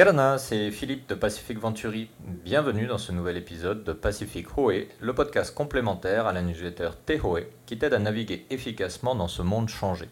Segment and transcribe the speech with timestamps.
[0.00, 2.08] Yarana, c'est Philippe de Pacific Venturi.
[2.26, 7.44] Bienvenue dans ce nouvel épisode de Pacific Hoé, le podcast complémentaire à la newsletter Tehoe
[7.66, 10.08] qui t'aide à naviguer efficacement dans ce monde changé.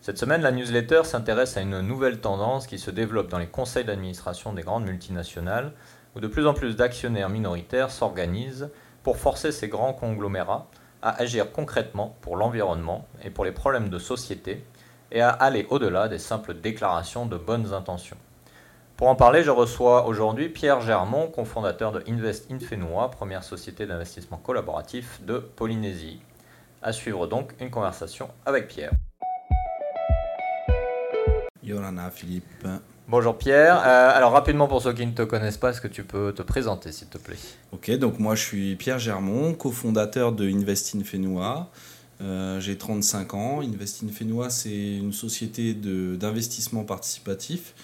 [0.00, 3.84] Cette semaine, la newsletter s'intéresse à une nouvelle tendance qui se développe dans les conseils
[3.84, 5.72] d'administration des grandes multinationales,
[6.14, 8.70] où de plus en plus d'actionnaires minoritaires s'organisent
[9.02, 10.68] pour forcer ces grands conglomérats
[11.02, 14.64] à agir concrètement pour l'environnement et pour les problèmes de société,
[15.10, 18.16] et à aller au-delà des simples déclarations de bonnes intentions.
[18.98, 24.38] Pour en parler, je reçois aujourd'hui Pierre Germont, cofondateur de Invest Infenua, première société d'investissement
[24.38, 26.18] collaboratif de Polynésie.
[26.82, 28.90] À suivre donc une conversation avec Pierre.
[31.62, 32.66] Yorana Philippe.
[33.06, 33.76] Bonjour Pierre.
[33.86, 36.42] Euh, alors rapidement pour ceux qui ne te connaissent pas, est-ce que tu peux te
[36.42, 37.38] présenter s'il te plaît?
[37.70, 41.70] Ok, donc moi je suis Pierre Germont, cofondateur de Invest Infenua.
[42.20, 43.60] Euh, j'ai 35 ans.
[43.60, 47.74] Invest Infenua, c'est une société d'investissement participatif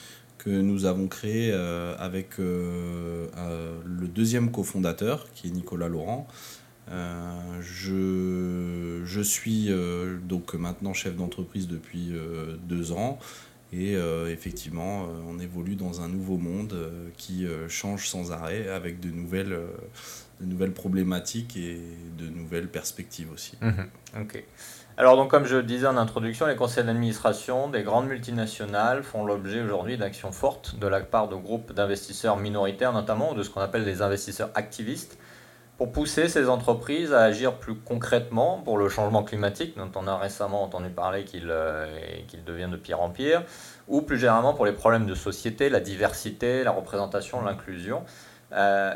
[0.45, 6.27] que nous avons créé euh, avec euh, euh, le deuxième cofondateur, qui est Nicolas Laurent.
[7.61, 9.71] je, je suis
[10.29, 12.13] donc maintenant chef d'entreprise depuis
[12.69, 13.19] deux ans.
[13.73, 13.95] Et
[14.29, 16.75] effectivement, on évolue dans un nouveau monde
[17.17, 19.59] qui change sans arrêt avec de nouvelles,
[20.41, 21.81] de nouvelles problématiques et
[22.19, 23.57] de nouvelles perspectives aussi.
[23.61, 23.89] Mhm.
[24.21, 24.45] ok.
[24.97, 29.25] Alors donc comme je le disais en introduction, les conseils d'administration des grandes multinationales font
[29.25, 33.51] l'objet aujourd'hui d'actions fortes de la part de groupes d'investisseurs minoritaires notamment, ou de ce
[33.51, 35.19] qu'on appelle des investisseurs activistes,
[35.77, 40.17] pour pousser ces entreprises à agir plus concrètement pour le changement climatique, dont on a
[40.17, 41.87] récemment entendu parler qu'il euh,
[42.47, 43.43] devient de pire en pire,
[43.89, 48.05] ou plus généralement pour les problèmes de société, la diversité, la représentation, l'inclusion.
[48.53, 48.95] Euh,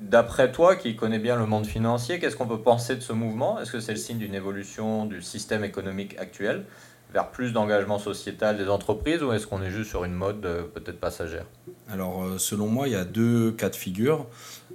[0.00, 3.60] D'après toi, qui connais bien le monde financier, qu'est-ce qu'on peut penser de ce mouvement?
[3.60, 6.64] Est-ce que c'est le signe d'une évolution du système économique actuel
[7.12, 10.62] vers plus d'engagement sociétal des entreprises ou est-ce qu'on est juste sur une mode euh,
[10.64, 11.46] peut-être passagère?
[11.88, 14.26] Alors, euh, selon moi, il y a deux cas de figure.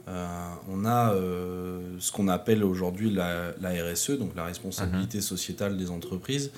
[0.08, 0.26] Euh,
[0.70, 1.14] on a
[2.00, 5.24] ce qu'on appelle aujourd'hui la, RSE, donc la responsabilité mhm.
[5.24, 6.52] sociétale des entreprises,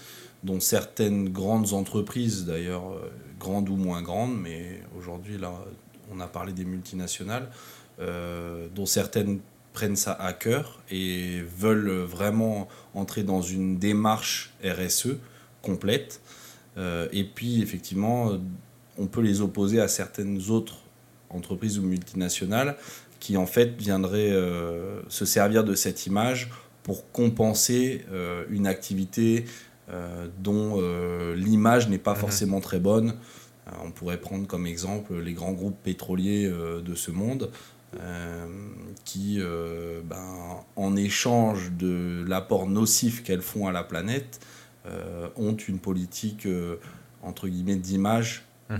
[0.43, 2.83] dont certaines grandes entreprises, d'ailleurs,
[3.39, 5.51] grandes ou moins grandes, mais aujourd'hui, là,
[6.13, 7.49] on a parlé des multinationales,
[8.75, 9.39] dont certaines
[9.73, 15.17] prennent ça à cœur et veulent vraiment entrer dans une démarche RSE
[15.61, 16.21] complète.
[16.77, 18.31] Euh, et puis, effectivement,
[18.97, 20.77] on peut les opposer à certaines autres
[21.29, 22.75] entreprises ou multinationales
[23.19, 26.49] qui, en fait, viendraient euh, se servir de cette image
[26.83, 28.05] pour compenser
[28.49, 29.45] une activité
[30.39, 30.81] dont
[31.35, 32.19] l'image n'est pas mhm.
[32.19, 33.13] forcément très bonne.
[33.83, 37.51] On pourrait prendre comme exemple les grands groupes pétroliers de ce monde.
[37.99, 38.47] Euh,
[39.03, 44.39] qui, euh, ben, en échange de l'apport nocif qu'elles font à la planète,
[44.85, 46.47] euh, ont une politique
[47.21, 48.79] entre guillemets d'image mhm.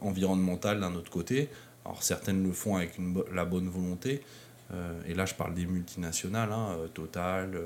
[0.00, 1.50] environnementale d'un autre côté.
[1.84, 4.22] Alors certaines le font avec une, la bonne volonté,
[5.06, 7.60] et là je parle des multinationales, hein, Total,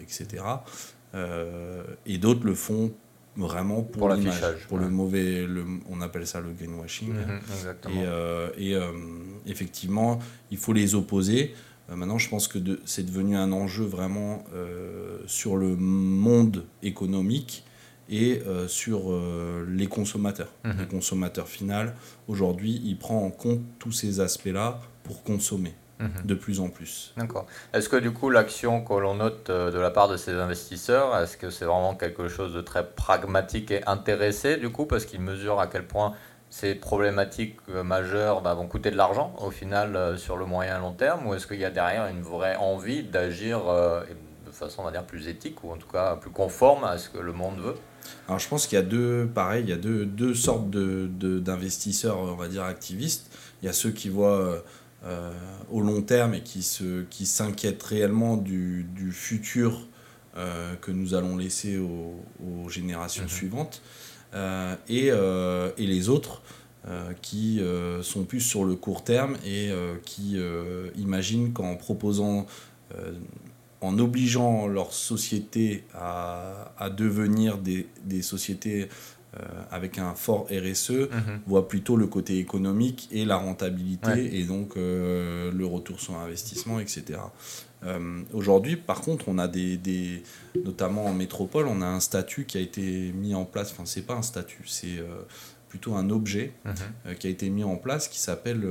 [0.00, 0.44] etc.
[2.06, 2.92] et d'autres le font
[3.36, 4.16] vraiment pour, pour
[4.68, 7.12] pour le mauvais, le, on appelle ça le greenwashing.
[7.12, 7.40] Mhm,
[7.88, 8.92] et, euh, et euh,
[9.46, 10.18] effectivement,
[10.50, 11.54] il faut les opposer.
[11.90, 14.44] Euh, maintenant, je pense que de, c'est devenu un enjeu vraiment
[15.26, 17.64] sur le monde économique
[18.10, 19.18] et sur
[19.66, 20.52] les consommateurs.
[20.64, 20.74] Mhm.
[20.78, 21.94] Le consommateur final,
[22.28, 25.74] aujourd'hui, il prend en compte tous ces aspects-là pour consommer.
[26.02, 26.10] Mhm.
[26.24, 27.14] de plus en plus.
[27.16, 27.46] D'accord.
[27.72, 31.16] Est-ce que du coup l'action que l'on note euh, de la part de ces investisseurs,
[31.16, 35.20] est-ce que c'est vraiment quelque chose de très pragmatique et intéressé du coup parce qu'ils
[35.20, 36.14] mesurent à quel point
[36.50, 40.78] ces problématiques euh, majeures bah, vont coûter de l'argent au final euh, sur le moyen
[40.78, 44.82] et long terme ou est-ce qu'il y a derrière une vraie envie d'agir de façon
[44.82, 47.32] on va dire plus éthique ou en tout cas plus conforme à ce que le
[47.32, 47.76] monde veut?
[48.26, 52.16] Alors je pense qu'il y a deux, pareil, il y a deux, deux sortes d'investisseurs,
[52.16, 53.30] de, on va dire, activistes.
[53.62, 54.64] Il y a ceux qui voient
[55.04, 55.32] euh,
[55.72, 59.88] au long terme et qui, se, qui s'inquiètent réellement du, du futur
[60.36, 63.28] euh, que nous allons laisser aux, générations mhm.
[63.28, 63.82] suivantes,
[64.34, 66.42] euh, et, et, les autres
[67.20, 67.60] qui
[68.02, 69.70] sont plus sur le court terme et
[70.04, 70.38] qui
[70.96, 72.46] imaginent qu'en proposant
[73.80, 78.88] en obligeant leur société à, à devenir des, des sociétés
[79.70, 81.40] avec un fort RSE, mhm.
[81.46, 86.78] voit plutôt le côté économique et la rentabilité et donc euh, le retour sur investissement,
[86.80, 87.18] etc.
[87.84, 90.22] Euh, aujourd'hui, par contre, on a des, des,
[90.64, 93.72] notamment en métropole, on a un statut qui a été mis en place.
[93.72, 95.02] Enfin, c'est pas un statut, c'est
[95.68, 97.14] plutôt un objet mhm.
[97.14, 98.66] qui a été mis en place qui s'appelle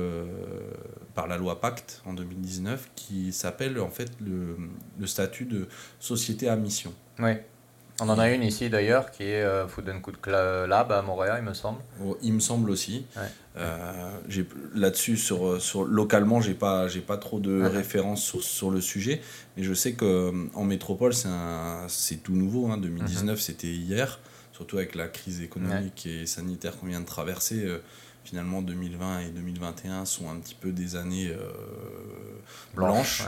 [1.16, 4.56] par la loi Pacte en 2019 qui s'appelle en fait le,
[5.00, 5.66] le, statut de
[5.98, 6.94] société à mission.
[7.18, 7.44] Ouais.
[8.00, 11.38] On en a une ici d'ailleurs qui est euh, Food and Cook Lab à Montréal,
[11.42, 11.80] il me semble.
[12.04, 13.06] Oh, il me semble aussi.
[14.74, 19.20] Là-dessus, sur, sur, localement, j'ai pas, pas trop de références sur, sur, le sujet,
[19.56, 22.70] mais je sais qu'en métropole, c'est tout nouveau.
[22.70, 23.42] Hein, 2019, mm-hmm.
[23.42, 24.18] c'était hier,
[24.52, 27.68] surtout avec la crise économique et sanitaire qu'on vient de traverser
[28.24, 31.50] finalement 2020 et 2021 sont un petit peu des années euh,
[32.74, 33.24] blanches.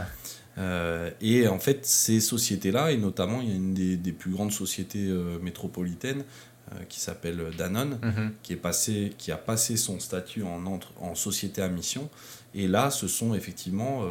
[0.57, 4.53] Euh, et en fait, ces sociétés-là, et notamment, il y a une des, plus grandes
[4.53, 6.25] sociétés euh, métropolitaines
[6.89, 8.33] qui s'appelle Danone, mhm.
[8.43, 12.09] qui, est passé, qui a passé son statut en, entre, en société à mission.
[12.55, 14.03] Et là, ce sont effectivement,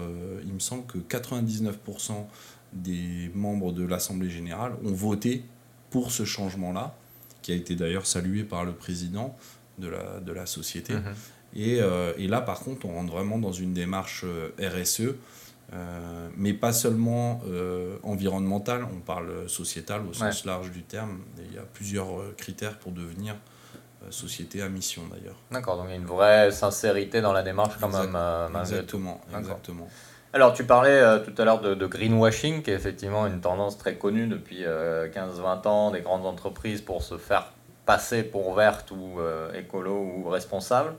[0.46, 2.26] il me semble que 99%
[2.72, 5.44] des membres de l'Assemblée générale ont voté
[5.90, 6.96] pour ce changement-là,
[7.42, 9.36] qui a été d'ailleurs salué par le président
[9.80, 10.94] de la, de la société.
[10.94, 11.14] Mhm.
[11.56, 15.16] Et, euh, et, là, par contre, on rentre vraiment dans une démarche euh, RSE,
[15.72, 17.42] euh, mais pas seulement
[18.04, 21.20] environnementale, on parle sociétal au sens large du terme.
[21.38, 22.08] il y a plusieurs
[22.38, 23.36] critères pour devenir
[24.10, 25.38] société à mission d'ailleurs.
[25.50, 28.18] D'accord, donc il y a une vraie sincérité dans la démarche quand même.
[28.60, 29.88] exactement, exactement.
[30.34, 33.96] Alors tu parlais tout à l'heure de, de, greenwashing, qui est effectivement une tendance très
[33.96, 37.54] connue depuis 15-20 ans des grandes entreprises pour se faire
[37.86, 40.94] passer pour verte ou euh, écolo ou responsable.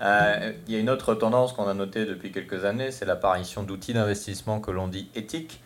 [0.00, 3.62] Euh, il y a une autre tendance qu'on a notée depuis quelques années, c'est l'apparition
[3.62, 5.62] d'outils d'investissement que l'on dit éthiques,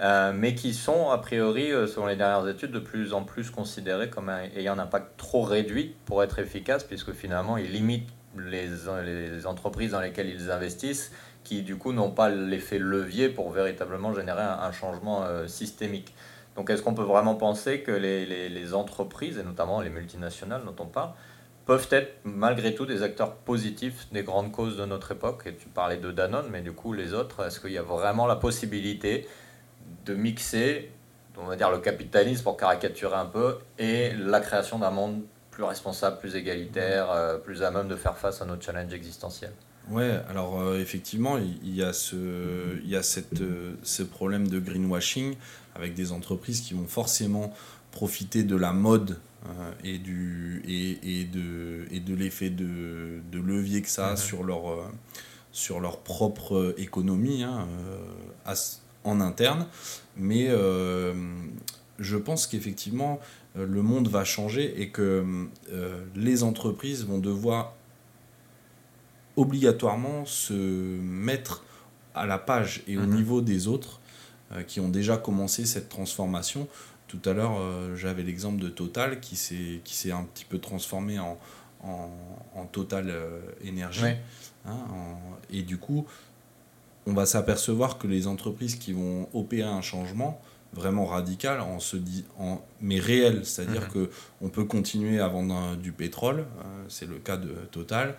[0.00, 4.10] euh, mais qui sont, a priori, selon les dernières études, de plus en plus considérés
[4.10, 8.68] comme ayant un impact trop réduit pour être efficace, puisque finalement, ils limitent les,
[9.04, 11.10] les entreprises dans lesquelles ils investissent,
[11.42, 16.14] qui du coup n'ont pas l'effet levier pour véritablement générer un, changement systémique.
[16.58, 20.74] Donc est-ce qu'on peut vraiment penser que les, les, entreprises, et notamment les multinationales dont
[20.80, 21.10] on parle,
[21.68, 25.42] peuvent être malgré tout des acteurs positifs des grandes causes de notre époque.
[25.44, 28.26] Et tu parlais de Danone, mais du coup les autres, est-ce qu'il y a vraiment
[28.26, 29.28] la possibilité
[30.06, 30.90] de mixer,
[31.36, 35.20] on va dire le capitalisme pour caricaturer un peu, et la création d'un monde
[35.50, 39.52] plus responsable, plus égalitaire, euh, plus à même de faire face à nos challenges existentiels
[39.90, 44.48] Ouais, alors euh, effectivement, il y, a ce, il y a cette, euh, ce problème
[44.48, 45.34] de greenwashing
[45.74, 47.52] avec des entreprises qui vont forcément
[47.90, 53.38] profiter de la mode euh, et, du, et, et de, et de l'effet de, de,
[53.38, 54.16] levier que ça a mhm.
[54.16, 54.84] sur, leur, euh,
[55.52, 57.66] sur leur propre économie hein,
[58.46, 58.54] euh,
[59.04, 59.66] en interne.
[60.16, 60.48] Mais
[61.98, 63.20] je pense qu'effectivement,
[63.54, 65.48] le monde va changer et que
[66.14, 67.74] les entreprises vont devoir
[69.36, 71.64] obligatoirement se mettre
[72.14, 73.14] à la page et au mhm.
[73.14, 74.00] niveau des autres
[74.52, 76.68] euh, qui ont déjà commencé cette transformation.
[77.08, 80.58] Tout à l'heure, euh, j'avais l'exemple de Total qui s'est, qui s'est un petit peu
[80.58, 81.38] transformé en,
[81.82, 82.10] en,
[82.54, 84.04] en Total euh, Énergie.
[84.66, 84.76] Hein,
[85.50, 86.06] et du coup,
[87.06, 90.40] on va s'apercevoir que les entreprises qui vont opérer un changement
[90.74, 93.88] vraiment radical, en se dit, en, mais réel, c'est-à-dire mhm.
[93.88, 94.10] que
[94.42, 96.44] on peut continuer à vendre du pétrole,
[96.88, 98.18] c'est le cas de Total,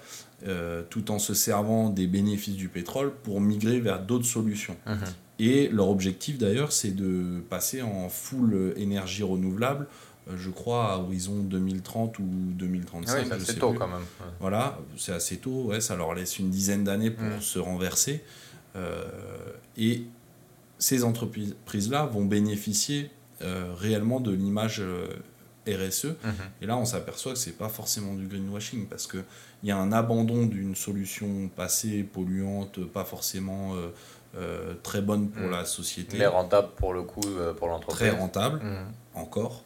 [0.90, 4.78] tout en se servant des bénéfices du pétrole pour migrer vers d'autres solutions.
[4.88, 4.98] Mhm.
[5.40, 9.88] Et leur objectif d'ailleurs, c'est de passer en full énergie renouvelable,
[10.30, 13.28] euh, je crois à horizon 2030 ou 2035.
[13.32, 14.06] Ah c'est tôt quand même.
[14.40, 17.42] Voilà, c'est assez tôt, ouais, ça leur laisse une dizaine d'années pour mm.
[17.42, 18.24] se renverser.
[18.76, 19.04] Euh,
[19.78, 20.04] et
[20.78, 23.10] ces entreprises-là vont bénéficier
[23.42, 24.84] euh, réellement de l'image
[25.68, 26.06] RSE.
[26.06, 26.14] Mm-hmm.
[26.62, 29.24] Et là, on s'aperçoit que ce n'est pas forcément du greenwashing parce qu'il
[29.64, 33.74] y a un abandon d'une solution passée polluante, pas forcément
[34.36, 35.52] euh, très bonne pour mm.
[35.52, 36.18] la société.
[36.18, 37.98] Mais rentable pour le coup, euh, pour l'entreprise.
[37.98, 38.86] Très rentable, mm.
[39.16, 39.64] encore.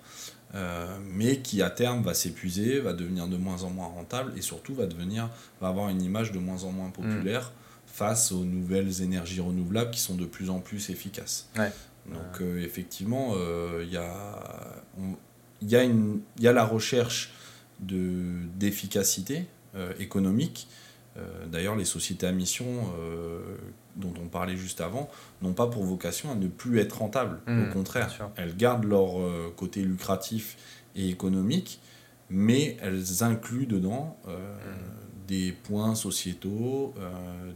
[0.55, 4.41] Euh, mais qui à terme va s'épuiser, va devenir de moins en moins rentable et
[4.41, 5.27] surtout va devenir
[5.60, 7.88] va avoir une image de moins en moins populaire mm.
[7.88, 11.50] face aux nouvelles énergies renouvelables qui sont de plus en plus efficaces.
[12.05, 13.34] Donc effectivement,
[13.82, 14.84] il y, a,
[15.62, 15.84] y, a
[16.39, 17.32] y a la recherche
[17.79, 19.48] d'efficacité
[20.00, 20.67] économique.
[21.48, 22.91] D'ailleurs, les sociétés à mission
[23.96, 25.10] dont on parlait juste avant,
[25.41, 27.39] n'ont pas pour vocation à ne plus être rentables.
[27.48, 30.58] Au mmh, contraire, elles gardent leur euh, côté lucratif
[30.96, 31.79] et économique,
[32.29, 35.27] mais elles incluent dedans euh, mmh.
[35.27, 37.12] des points sociétaux, euh,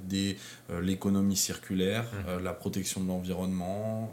[0.08, 0.38] des,
[0.82, 2.44] l'économie circulaire, mmh.
[2.44, 4.12] la protection de l'environnement.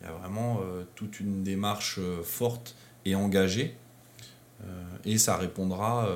[0.00, 0.60] Il y a vraiment
[0.94, 2.74] toute une démarche forte
[3.04, 3.76] et engagée.
[5.04, 6.08] et ça répondra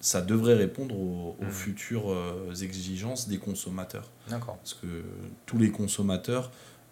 [0.00, 1.50] ça devrait répondre aux, hmm.
[1.50, 4.10] futures euh, exigences des consommateurs.
[4.28, 4.56] D'accord.
[4.58, 5.04] Parce que
[5.46, 6.50] tous les consommateurs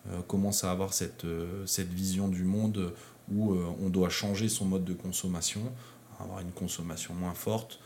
[0.08, 2.92] euh, commencent à avoir cette, euh, cette vision du monde
[3.32, 5.72] où on doit changer son mode de consommation,
[6.20, 7.80] avoir une consommation moins forte,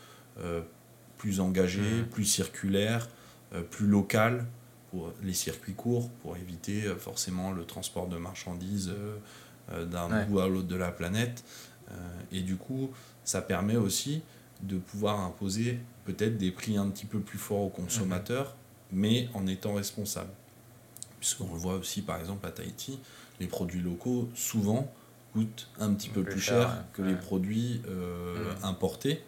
[1.17, 2.07] plus engagée, hmm.
[2.07, 3.07] plus circulaire,
[3.71, 4.45] plus locale
[4.91, 8.91] pour les circuits courts, pour éviter forcément le transport de marchandises
[9.69, 11.45] d'un bout à l'autre de la planète.
[12.33, 12.91] et du coup,
[13.23, 14.21] ça permet aussi
[14.61, 18.55] de pouvoir imposer peut-être des prix un petit peu plus forts aux consommateurs,
[18.91, 20.31] mais en étant responsable.
[21.19, 22.99] Puisqu'on le voit aussi par exemple à Tahiti,
[23.39, 24.91] les produits locaux souvent
[25.33, 29.21] coûtent un petit peu plus, cher, que les produits euh, importés,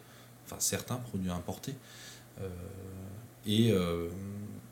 [0.46, 1.76] enfin certains produits importés.
[2.42, 2.50] Euh,
[3.46, 4.10] et, euh,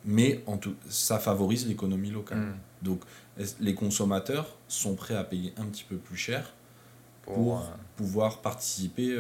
[0.06, 2.40] mais en tout, ça favorise l'économie locale.
[2.40, 2.58] Mm.
[2.82, 3.02] Donc
[3.60, 6.54] les consommateurs sont prêts à payer un petit peu plus cher
[7.34, 9.18] pour, pouvoir participer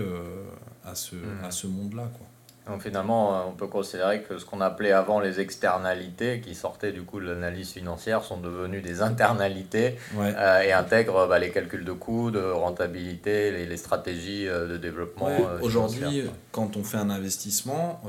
[0.85, 1.43] à ce, mm.
[1.43, 2.09] à ce monde-là.
[2.17, 2.27] Quoi.
[2.69, 6.91] Donc finalement, euh, on peut considérer que ce qu'on appelait avant les externalités, qui sortaient
[6.91, 11.83] du coup de l'analyse financière, sont devenues des internalités euh, et intègrent bah, les calculs
[11.83, 15.29] de coûts, de rentabilité, les, stratégies euh, de développement.
[15.61, 18.01] Aujourd'hui, quand on fait un investissement,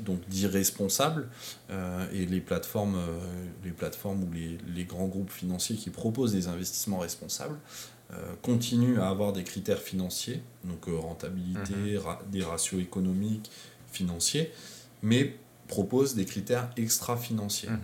[0.00, 1.28] donc dit responsable,
[2.12, 2.98] et les plateformes,
[3.64, 7.56] les plateformes ou les, les, grands groupes financiers qui proposent des investissements responsables,
[8.42, 12.30] continuent à avoir des critères financiers, donc rentabilité, mhm.
[12.30, 13.50] des ratios économiques,
[13.90, 14.52] financiers,
[15.02, 15.34] mais
[15.66, 17.70] propose des critères extra-financiers.
[17.70, 17.78] Mhm.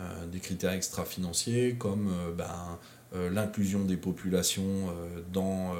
[0.00, 2.78] Euh, des critères extra-financiers comme euh, ben,
[3.16, 4.94] euh, l'inclusion des populations
[5.32, 5.74] dans,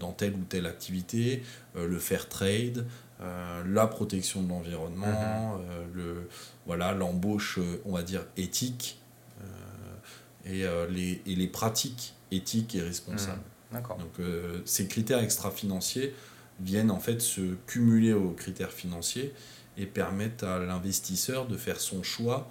[0.00, 1.42] dans telle ou telle activité,
[1.76, 2.86] le fair trade,
[3.20, 5.62] la protection de l'environnement, mhm.
[5.94, 6.28] le
[6.66, 9.00] voilà l'embauche, on va dire, éthique
[10.46, 13.42] et, les, et les pratiques éthiques et responsables.
[13.72, 13.82] Mhm.
[13.98, 14.26] Donc
[14.64, 16.14] ces critères extra-financiers
[16.60, 19.34] viennent en fait se cumuler aux critères financiers
[19.76, 22.50] et permettent à l'investisseur de faire son choix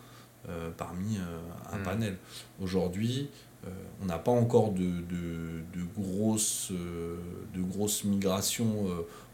[0.49, 1.39] euh, parmi euh,
[1.73, 1.83] un hmm.
[1.83, 2.17] panel.
[2.61, 3.29] Aujourd'hui,
[3.65, 3.69] euh,
[4.01, 8.87] on n'a pas encore de, de, de grosses, de grosses migrations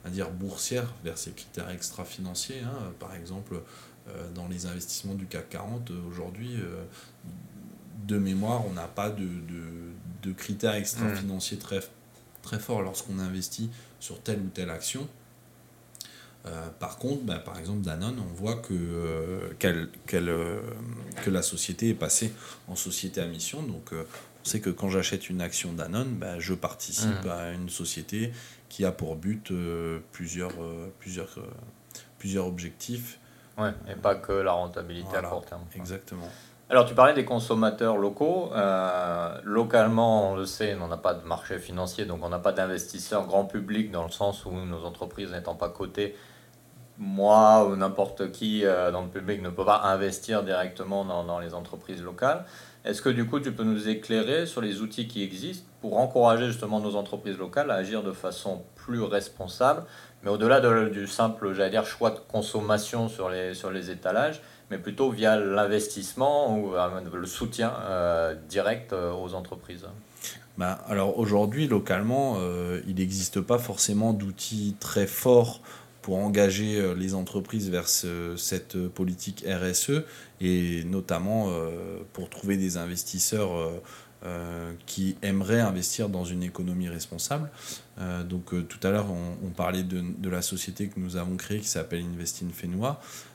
[0.06, 2.62] à dire boursières vers ces critères extra-financiers.
[2.62, 2.94] Hein.
[3.00, 3.62] Par exemple,
[4.34, 6.58] dans les investissements du CAC 40, aujourd'hui,
[8.08, 9.94] de mémoire, on n'a pas de, de,
[10.32, 11.82] critères extra-financiers très,
[12.42, 15.08] très forts lorsqu'on investit sur telle ou telle action.
[16.46, 20.62] Euh, par contre, bah, par exemple, Danone, on voit que, euh, euh,
[21.24, 22.34] que la société est passée
[22.68, 23.64] en société à mission.
[23.64, 27.30] Donc, on sait que quand j'achète une action Danone, bah, je participe mmh.
[27.30, 28.34] à une société
[28.68, 29.54] qui a pour but
[30.12, 30.54] plusieurs,
[31.00, 31.40] plusieurs,
[32.18, 33.20] plusieurs objectifs.
[33.58, 35.62] Ouais, et pas que la rentabilité à court terme.
[35.76, 36.30] Exactement.
[36.74, 38.50] Alors, tu parlais des consommateurs locaux.
[38.56, 42.52] Euh, localement, on le sait, on n'a pas de marché financier, donc on n'a pas
[42.52, 46.16] d'investisseurs grand public dans le sens où nos entreprises n'étant pas cotées,
[46.98, 51.54] moi ou n'importe qui euh, dans le public ne peut pas investir directement dans, les
[51.54, 52.44] entreprises locales.
[52.86, 56.48] Est-ce que du coup, tu peux nous éclairer sur les outils qui existent pour encourager
[56.48, 59.84] justement nos entreprises locales à agir de façon plus responsable,
[60.24, 64.42] mais au-delà du simple, j'allais dire, choix de consommation sur les, sur les étalages
[64.74, 69.86] mais plutôt via l'investissement ou euh, le soutien euh, direct euh, aux entreprises
[70.58, 72.38] bah, alors aujourd'hui, localement,
[72.88, 75.62] il n'existe pas forcément d'outils très forts
[76.04, 80.04] pour engager les entreprises vers cette politique RSE
[80.42, 81.50] et notamment
[82.14, 83.50] pour trouver des investisseurs
[84.86, 87.50] qui aimeraient investir dans une économie responsable.
[88.30, 92.04] donc tout à l'heure, on, parlait de, la société que nous avons créée qui s'appelle
[92.14, 93.02] Investin Fenois.
[93.02, 93.33] Euh,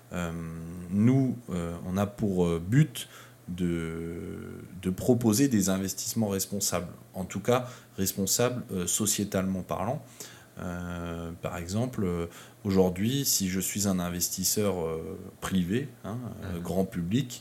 [0.90, 3.08] nous, euh, on a pour euh, but
[3.48, 4.20] de,
[4.82, 10.04] de, proposer des investissements responsables, en tout cas responsables sociétalement parlant.
[11.40, 12.28] par exemple,
[12.64, 14.74] aujourd'hui, si je suis un investisseur
[15.40, 16.58] privé, hein, mmh.
[16.58, 17.40] grand public,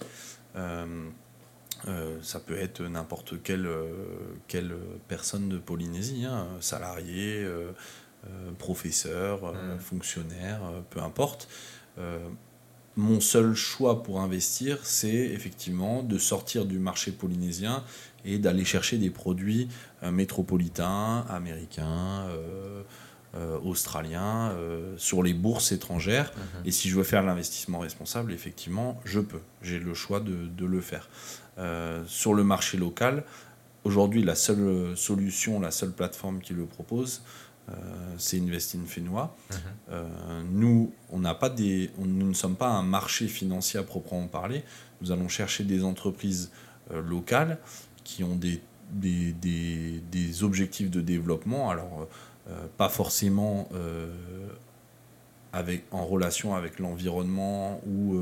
[0.56, 3.70] ça peut être n'importe quelle,
[4.48, 4.74] quelle,
[5.10, 7.46] personne de Polynésie, hein, salarié,
[8.60, 9.80] professeur, mmh.
[9.80, 11.50] fonctionnaire, peu importe
[12.98, 17.84] mon seul choix pour investir, c'est effectivement de sortir du marché polynésien
[18.26, 19.70] et d'aller chercher des produits
[20.04, 22.82] euh, métropolitains, américains, euh,
[23.36, 24.56] euh, australiens,
[24.98, 26.32] sur les bourses étrangères.
[26.36, 26.62] Mhm.
[26.66, 29.42] Et si je veux faire l'investissement responsable, effectivement, je peux.
[29.62, 31.08] J'ai le choix de, de le faire.
[32.08, 33.24] sur le marché local,
[33.84, 37.22] aujourd'hui, la seule solution, la seule plateforme qui le propose,
[37.70, 37.74] euh,
[38.18, 39.36] c'est Investin Fénois.
[39.50, 39.58] Mhm.
[39.92, 44.28] Euh, nous, on n'a pas des, nous ne sommes pas un marché financier à proprement
[44.28, 44.64] parler.
[45.02, 46.52] Nous allons chercher des entreprises
[46.92, 47.58] euh, locales
[48.04, 51.70] qui ont des, des, des, des, objectifs de développement.
[51.70, 52.08] Alors,
[52.78, 53.68] pas forcément
[55.52, 58.18] avec, en relation avec l'environnement ou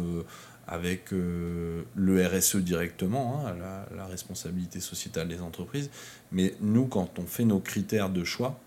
[0.67, 5.91] avec le RSE directement, hein, la, la, responsabilité sociétale des entreprises.
[6.31, 8.64] Mais nous, quand on fait nos critères de choix, euh,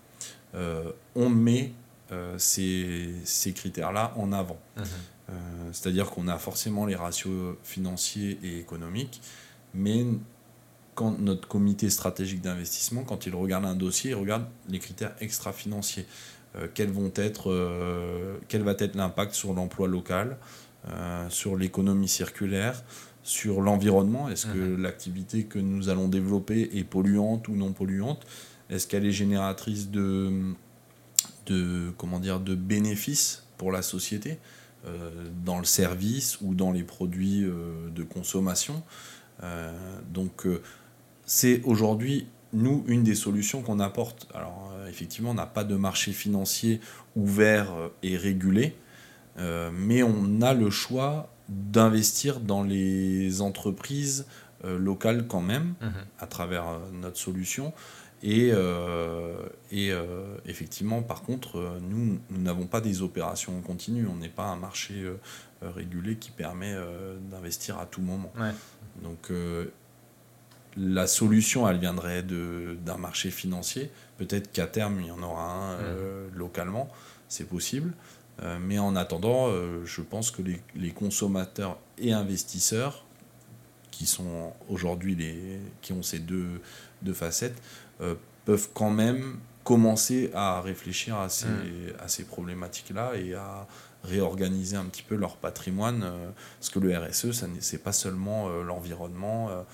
[0.53, 1.73] on met
[2.11, 4.57] euh, ces, ces critères-là en avant.
[4.77, 4.83] Mhm.
[5.29, 5.33] Euh,
[5.71, 9.21] c'est-à-dire qu'on a forcément les ratios financiers et économiques,
[9.75, 10.03] mais
[10.95, 16.07] quand notre comité stratégique d'investissement, quand il regarde un dossier, il regarde les critères extra-financiers.
[16.55, 20.37] Euh, quels vont être, euh, quel va être l'impact sur l'emploi local,
[20.89, 22.83] euh, sur l'économie circulaire,
[23.21, 24.29] sur l'environnement?
[24.29, 24.81] Est-ce que mhm.
[24.81, 28.25] l'activité que nous allons développer est polluante ou non polluante?
[28.69, 30.53] Est-ce qu'elle est génératrice de,
[31.47, 34.39] de, comment dire, de bénéfices pour la société
[35.43, 38.81] dans le service ou dans les produits de consommation
[40.13, 40.47] Donc
[41.25, 45.75] c'est aujourd'hui nous, une des solutions qu'on apporte, alors euh, effectivement, on n'a pas de
[45.75, 46.81] marché financier
[47.15, 48.75] ouvert euh, et régulé,
[49.37, 54.25] euh, mais on a le choix d'investir dans les entreprises
[54.65, 55.91] locales quand même, mhm.
[56.19, 57.71] à travers notre solution.
[58.21, 58.51] Et,
[59.71, 59.93] et
[60.45, 64.07] effectivement, par contre, nous, nous n'avons pas des opérations continues.
[64.07, 65.05] On n'est pas un marché
[65.61, 66.75] régulé qui permet
[67.31, 68.33] d'investir à tout moment.
[69.01, 69.31] Donc,
[70.77, 73.91] la solution, elle viendrait d'un marché financier.
[74.17, 76.89] Peut-être qu'à terme, il y en aura un euh, localement,
[77.27, 77.93] c'est possible.
[78.41, 80.41] Euh, mais en attendant, euh, je pense que
[80.75, 83.03] les, consommateurs et investisseurs,
[83.91, 86.61] qui sont aujourd'hui les, qui ont ces deux,
[87.01, 87.61] deux facettes,
[88.45, 91.93] peuvent quand même commencer à réfléchir à ces, mm.
[91.99, 93.67] à ces problématiques-là et à
[94.03, 96.05] réorganiser un petit peu leur patrimoine.
[96.59, 99.65] parce que le RSE, ce n'est pas seulement l'environnement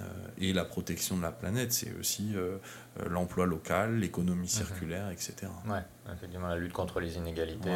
[0.00, 0.04] euh,
[0.38, 2.58] et la protection de la planète, c'est aussi euh,
[3.00, 4.46] euh, l'emploi local, l'économie mhm.
[4.46, 5.48] circulaire, etc.
[5.66, 5.78] Oui,
[6.14, 7.70] effectivement, la lutte contre les inégalités.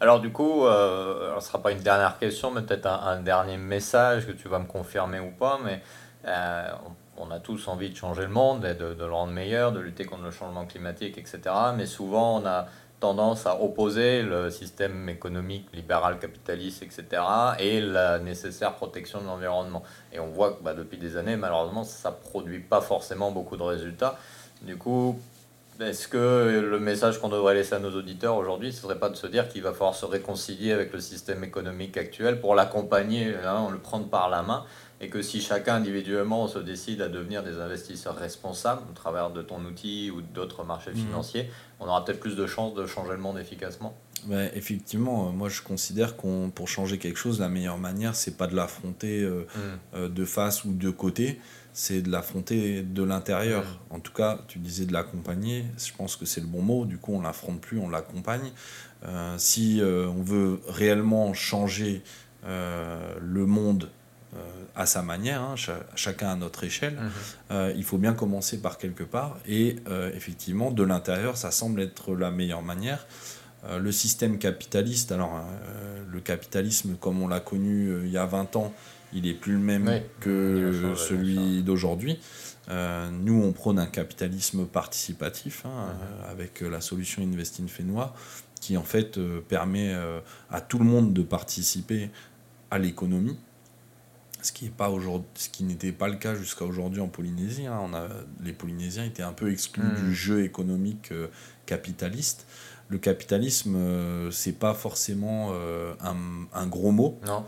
[0.00, 4.26] Alors du coup, ce ne sera pas une dernière question, mais peut-être un, dernier message
[4.26, 5.82] que tu vas me confirmer ou pas, mais
[6.24, 10.04] on, a tous envie de changer le monde et de, le rendre meilleur, de lutter
[10.04, 11.40] contre le changement climatique, etc.
[11.76, 12.66] Mais souvent, on a
[13.00, 17.22] tendance à opposer le système économique libéral, capitaliste, etc.,
[17.58, 19.82] et la nécessaire protection de l'environnement.
[20.12, 23.56] Et on voit que bah, depuis des années, malheureusement, ça ne produit pas forcément beaucoup
[23.56, 24.18] de résultats.
[24.62, 25.16] Du coup,
[25.80, 29.14] est-ce que le message qu'on devrait laisser à nos auditeurs aujourd'hui, ce serait pas de
[29.14, 33.68] se dire qu'il va falloir se réconcilier avec le système économique actuel pour l'accompagner, hein,
[33.70, 34.64] le prendre par la main
[35.00, 39.42] et que si chacun individuellement se décide à devenir des investisseurs responsables au travers de
[39.42, 40.96] ton outil ou d'autres marchés mmh.
[40.96, 43.96] financiers, on aura peut-être plus de chances de changer le monde efficacement.
[44.54, 48.48] effectivement, euh, moi je considère qu'on pour changer quelque chose, la meilleure manière, c'est pas
[48.48, 49.60] de l'affronter euh, mmh.
[49.94, 51.40] euh, de face ou de côté,
[51.72, 53.62] c'est de l'affronter de l'intérieur.
[53.62, 53.94] Mmh.
[53.94, 56.98] En tout cas, tu disais de l'accompagner, je pense que c'est le bon mot, du
[56.98, 58.50] coup on l'affronte plus, on l'accompagne.
[59.36, 62.02] si on veut réellement changer
[62.44, 63.90] le monde
[64.78, 65.56] à sa manière, hein,
[65.96, 66.94] chacun à notre échelle.
[66.94, 67.10] Mhm.
[67.50, 69.36] Euh, il faut bien commencer par quelque part.
[69.46, 73.06] Et euh, effectivement, de l'intérieur, ça semble être la meilleure manière.
[73.76, 75.44] le système capitaliste, alors
[76.12, 78.72] le capitalisme comme on l'a connu il y a 20 ans,
[79.12, 82.20] il est plus le même que celui d'aujourd'hui.
[82.68, 86.30] nous, on prône un capitalisme participatif hein, mhm.
[86.30, 88.14] avec la solution Invest in Fénois
[88.60, 89.92] qui en fait permet
[90.50, 92.10] à tout le monde de participer
[92.70, 93.38] à l'économie
[94.48, 94.90] ce qui pas
[95.34, 97.66] ce qui n'était pas le cas jusqu'à aujourd'hui en Polynésie.
[97.66, 97.78] Hein.
[97.82, 98.08] On a,
[98.42, 100.06] les Polynésiens étaient un peu exclus hmm.
[100.06, 101.28] du jeu économique euh,
[101.66, 102.46] capitaliste.
[102.88, 106.16] Le capitalisme, euh, c'est pas forcément euh, un,
[106.54, 107.20] un, gros mot.
[107.26, 107.44] Non.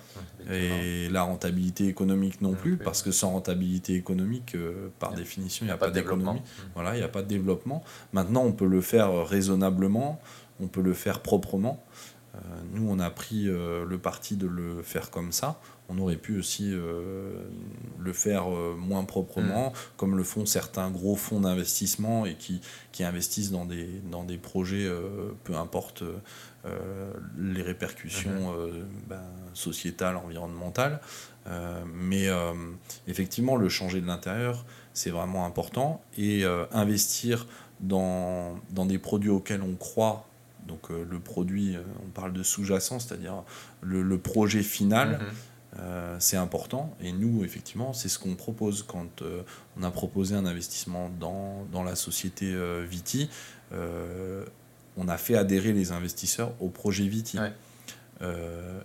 [0.50, 4.54] Et la rentabilité économique non, plus, parce que sans rentabilité économique,
[4.98, 6.40] par définition, il n'y a, pas, d'économie.
[6.40, 6.70] Hmm.
[6.74, 7.82] Voilà, il n'y a pas de développement.
[8.12, 10.20] Maintenant, on peut le faire raisonnablement,
[10.60, 11.82] on peut le faire proprement.
[12.72, 16.70] Nous, on a pris le parti de le faire comme ça on aurait pu aussi
[16.72, 17.32] euh,
[17.98, 19.72] le faire euh, moins proprement, mm.
[19.96, 22.60] comme le font certains gros fonds d'investissement et qui,
[22.92, 26.04] qui investissent dans des, dans des projets, euh, peu importe
[27.38, 29.08] les répercussions mm-hmm.
[29.08, 29.22] ben,
[29.54, 31.00] sociétales, environnementales.
[31.86, 32.28] mais
[33.08, 36.02] effectivement, le changer de l'intérieur, c'est vraiment important.
[36.18, 37.46] Et investir
[37.80, 40.26] dans, dans des produits auxquels on croit
[40.70, 43.42] donc le produit, on parle de sous-jacent, c'est-à-dire
[43.82, 45.34] le, projet final, mm-hmm.
[45.78, 46.96] Euh, c'est important.
[47.00, 49.42] Et nous, effectivement, c'est ce qu'on propose quand euh,
[49.76, 53.30] on a proposé un investissement dans, dans la société euh, Viti.
[54.96, 57.38] on a fait adhérer les investisseurs au projet Viti.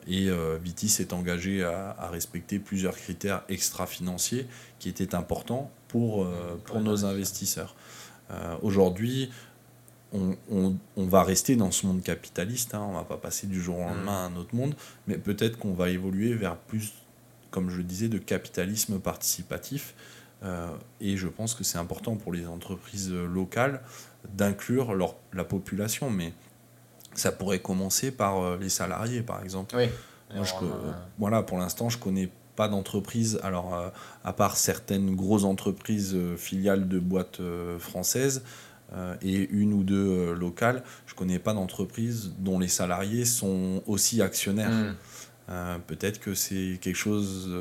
[0.07, 0.29] et
[0.63, 4.47] Viti s'est engagé à, à, respecter plusieurs critères extra-financiers
[4.79, 6.27] qui étaient importants pour,
[6.65, 7.75] pour nos investisseurs.
[8.61, 9.31] Aujourd'hui,
[10.13, 13.81] on, va rester dans ce monde capitaliste, hein, on va pas passer du jour au
[13.81, 14.75] lendemain à un autre monde,
[15.07, 16.93] mais peut-être qu'on va évoluer vers plus,
[17.51, 19.93] comme je le disais, de capitalisme participatif.
[20.43, 20.67] Euh,
[21.01, 23.81] et je pense que c'est important pour les entreprises locales
[24.33, 24.95] d'inclure
[25.33, 26.33] la population, mais
[27.13, 29.75] ça pourrait commencer par euh, les salariés, par exemple.
[29.75, 29.89] Oui.
[31.17, 33.91] voilà, pour l'instant, je connais pas d'entreprise, alors
[34.23, 37.41] à part certaines grosses entreprises filiales de boîtes
[37.79, 38.43] françaises
[39.21, 44.21] et une ou deux locales, je ne connais pas d'entreprise dont les salariés sont aussi
[44.21, 44.71] actionnaires.
[44.71, 45.79] Hmm.
[45.87, 47.53] Peut-être que c'est quelque chose,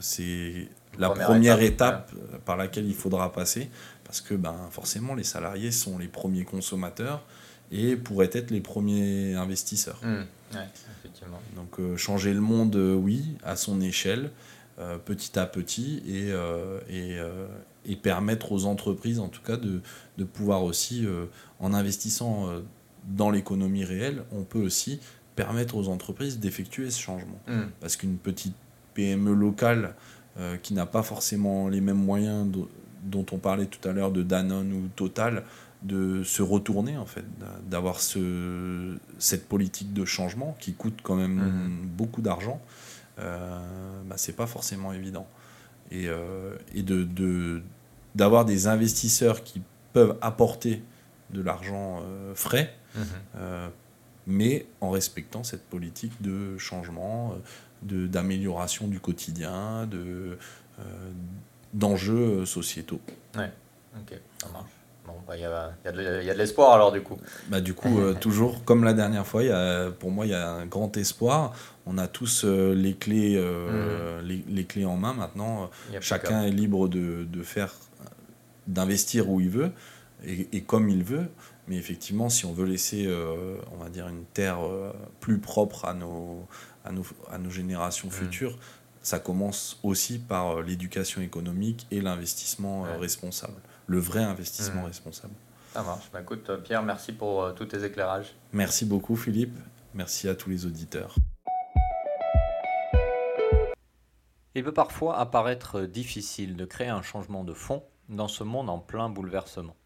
[0.00, 0.68] c'est
[0.98, 2.12] la première, étape,
[2.44, 3.70] par laquelle il faudra passer,
[4.04, 7.24] parce que ben, forcément les salariés sont les premiers consommateurs
[7.70, 10.00] et pourraient être les premiers investisseurs.
[10.02, 10.24] Mmh.
[11.56, 14.30] Donc euh, changer le monde, euh, oui, à son échelle, euh,
[15.04, 16.32] petit à petit, et,
[16.88, 17.16] et,
[17.84, 19.80] et, permettre aux entreprises, en tout cas, de,
[20.18, 21.06] de pouvoir aussi,
[21.58, 22.46] en investissant
[23.04, 25.00] dans l'économie réelle, on peut aussi
[25.34, 27.40] permettre aux entreprises d'effectuer ce changement.
[27.48, 27.60] Mmh.
[27.80, 28.54] Parce qu'une petite
[28.94, 29.94] PME locale
[30.62, 32.46] qui n'a pas forcément les mêmes moyens
[33.02, 35.42] dont on parlait tout à l'heure de Danone ou Total,
[35.82, 37.24] de se retourner en fait,
[37.68, 41.88] d'avoir ce, cette politique de changement qui coûte quand même mhm.
[41.96, 42.87] beaucoup d'argent, euh,
[43.18, 45.26] bah, c'est pas forcément évident.
[45.90, 47.62] Et, euh, et de,
[48.14, 50.82] d'avoir des investisseurs qui peuvent apporter
[51.30, 53.04] de l'argent euh, frais, mhm.
[53.36, 53.68] euh,
[54.26, 57.34] mais en respectant cette politique de changement,
[57.82, 60.38] de, d'amélioration du quotidien, de,
[61.72, 63.00] d'enjeux sociétaux.
[63.34, 63.50] Ouais,
[63.96, 64.77] ok, ça marche.
[65.26, 67.18] Bah, il y, a, de l'espoir alors du coup.
[67.48, 70.34] Bah, du coup, euh, toujours comme la dernière fois, y a, pour moi, il y
[70.34, 71.52] a un grand espoir.
[71.86, 74.42] On a tous euh, les, clés, euh, mm.
[74.48, 75.70] les, clés en main maintenant.
[76.00, 77.74] Chacun est libre de, de faire,
[78.66, 79.70] d'investir où il veut
[80.24, 81.28] et, et, comme il veut.
[81.66, 83.06] Mais effectivement, si on veut laisser,
[83.72, 84.60] on va dire, une terre
[85.20, 86.46] plus propre à nos,
[86.86, 88.12] à nos, à nos générations mm.
[88.12, 88.58] futures,
[89.02, 94.86] ça commence aussi par l'éducation économique et l'investissement responsable le vrai investissement mmh.
[94.86, 95.34] responsable.
[95.72, 96.10] Ça marche.
[96.12, 98.34] Bah, écoute, Pierre, merci pour euh, tous tes éclairages.
[98.52, 99.58] Merci beaucoup, Philippe.
[99.94, 101.16] Merci à tous les auditeurs.
[104.54, 108.78] Il peut parfois apparaître difficile de créer un changement de fond dans ce monde en
[108.78, 109.76] plein bouleversement.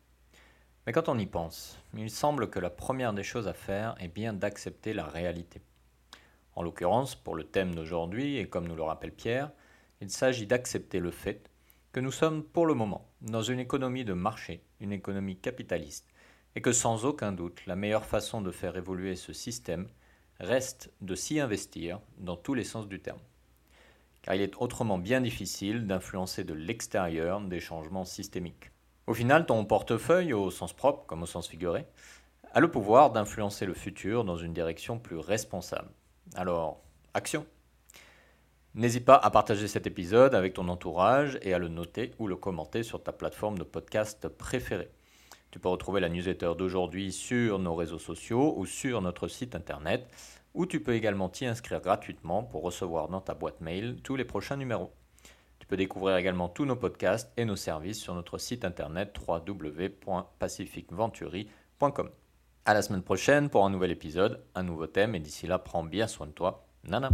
[0.86, 4.08] Mais quand on y pense, il semble que la première des choses à faire est
[4.08, 5.62] bien d'accepter la réalité.
[6.56, 9.50] En l'occurrence, pour le thème d'aujourd'hui, et comme nous le rappelle Pierre,
[10.00, 11.48] il s'agit d'accepter le fait
[11.92, 16.08] que nous sommes pour le moment dans une économie de marché, une économie capitaliste,
[16.56, 19.88] et que sans aucun doute la meilleure façon de faire évoluer ce système
[20.40, 23.20] reste de s'y investir dans tous les sens du terme.
[24.22, 28.70] Car il est autrement bien difficile d'influencer de l'extérieur des changements systémiques.
[29.06, 31.86] Au final, ton portefeuille, au sens propre comme au sens figuré,
[32.52, 35.90] a le pouvoir d'influencer le futur dans une direction plus responsable.
[36.34, 36.82] Alors,
[37.14, 37.46] action
[38.74, 42.36] N'hésite pas à partager cet épisode avec ton entourage et à le noter ou le
[42.36, 44.88] commenter sur ta plateforme de podcast préférée.
[45.50, 50.08] Tu peux retrouver la newsletter d'aujourd'hui sur nos réseaux sociaux ou sur notre site internet,
[50.54, 54.24] où tu peux également t'y inscrire gratuitement pour recevoir dans ta boîte mail tous les
[54.24, 54.90] prochains numéros.
[55.58, 62.10] Tu peux découvrir également tous nos podcasts et nos services sur notre site internet www.pacificventuri.com.
[62.64, 65.84] À la semaine prochaine pour un nouvel épisode, un nouveau thème et d'ici là, prends
[65.84, 66.64] bien soin de toi.
[66.84, 67.10] Nana.